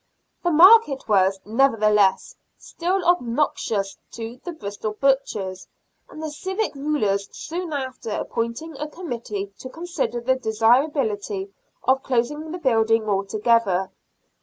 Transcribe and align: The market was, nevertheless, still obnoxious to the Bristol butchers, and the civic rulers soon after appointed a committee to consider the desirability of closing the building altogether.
The 0.41 0.49
market 0.49 1.07
was, 1.07 1.39
nevertheless, 1.45 2.35
still 2.57 3.05
obnoxious 3.05 3.99
to 4.13 4.39
the 4.43 4.51
Bristol 4.51 4.93
butchers, 4.93 5.67
and 6.09 6.23
the 6.23 6.31
civic 6.31 6.73
rulers 6.73 7.29
soon 7.31 7.71
after 7.71 8.09
appointed 8.09 8.77
a 8.79 8.87
committee 8.87 9.53
to 9.59 9.69
consider 9.69 10.19
the 10.19 10.33
desirability 10.37 11.53
of 11.83 12.01
closing 12.01 12.49
the 12.51 12.57
building 12.57 13.07
altogether. 13.07 13.91